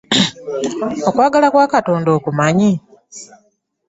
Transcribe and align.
Okwagala 1.09 1.47
kwa 1.53 1.65
Katonda 1.73 2.09
okumanyi? 2.17 2.71